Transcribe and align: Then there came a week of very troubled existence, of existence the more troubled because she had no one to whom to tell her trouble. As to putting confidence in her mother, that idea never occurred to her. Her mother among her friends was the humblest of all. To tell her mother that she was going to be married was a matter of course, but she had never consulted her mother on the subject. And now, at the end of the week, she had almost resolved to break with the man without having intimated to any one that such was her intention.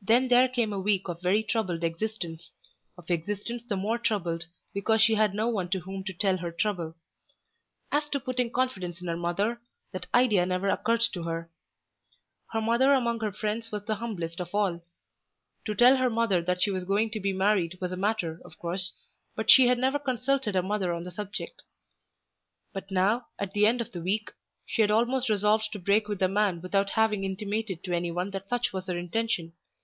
Then 0.00 0.28
there 0.28 0.48
came 0.48 0.72
a 0.72 0.78
week 0.80 1.08
of 1.08 1.20
very 1.22 1.42
troubled 1.42 1.82
existence, 1.82 2.52
of 2.96 3.10
existence 3.10 3.64
the 3.64 3.76
more 3.76 3.98
troubled 3.98 4.46
because 4.72 5.02
she 5.02 5.16
had 5.16 5.34
no 5.34 5.48
one 5.48 5.68
to 5.70 5.80
whom 5.80 6.04
to 6.04 6.12
tell 6.14 6.36
her 6.36 6.52
trouble. 6.52 6.94
As 7.90 8.08
to 8.10 8.20
putting 8.20 8.50
confidence 8.52 9.02
in 9.02 9.08
her 9.08 9.16
mother, 9.16 9.60
that 9.92 10.06
idea 10.14 10.46
never 10.46 10.68
occurred 10.68 11.00
to 11.12 11.24
her. 11.24 11.50
Her 12.52 12.60
mother 12.62 12.94
among 12.94 13.18
her 13.20 13.32
friends 13.32 13.72
was 13.72 13.84
the 13.84 13.96
humblest 13.96 14.38
of 14.40 14.54
all. 14.54 14.80
To 15.66 15.74
tell 15.74 15.96
her 15.96 16.08
mother 16.08 16.40
that 16.42 16.62
she 16.62 16.70
was 16.70 16.84
going 16.84 17.10
to 17.10 17.20
be 17.20 17.32
married 17.32 17.76
was 17.80 17.90
a 17.90 17.96
matter 17.96 18.40
of 18.44 18.56
course, 18.56 18.92
but 19.34 19.50
she 19.50 19.66
had 19.66 19.78
never 19.78 19.98
consulted 19.98 20.54
her 20.54 20.62
mother 20.62 20.92
on 20.94 21.02
the 21.02 21.10
subject. 21.10 21.62
And 22.72 22.84
now, 22.90 23.26
at 23.36 23.52
the 23.52 23.66
end 23.66 23.80
of 23.80 23.90
the 23.90 24.00
week, 24.00 24.30
she 24.64 24.80
had 24.80 24.92
almost 24.92 25.28
resolved 25.28 25.70
to 25.72 25.78
break 25.80 26.06
with 26.08 26.20
the 26.20 26.28
man 26.28 26.62
without 26.62 26.90
having 26.90 27.24
intimated 27.24 27.82
to 27.84 27.92
any 27.92 28.12
one 28.12 28.30
that 28.30 28.48
such 28.48 28.72
was 28.72 28.86
her 28.86 28.96
intention. 28.96 29.54